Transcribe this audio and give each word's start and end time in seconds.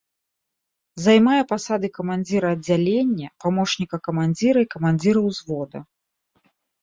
Займае 1.05 1.41
пасады 1.51 1.87
камандзіра 1.97 2.47
аддзялення, 2.55 3.27
памочніка 3.45 3.95
камандзіра 4.07 4.59
і 4.65 4.69
камандзіра 4.75 5.19
ўзвода. 5.29 5.79